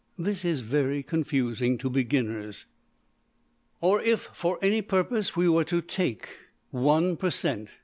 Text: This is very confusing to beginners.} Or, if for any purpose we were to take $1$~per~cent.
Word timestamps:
This 0.17 0.43
is 0.43 0.61
very 0.61 1.03
confusing 1.03 1.77
to 1.77 1.87
beginners.} 1.87 2.65
Or, 3.81 4.01
if 4.01 4.21
for 4.33 4.57
any 4.59 4.81
purpose 4.81 5.35
we 5.35 5.47
were 5.47 5.63
to 5.65 5.79
take 5.79 6.27
$1$~per~cent. 6.73 7.75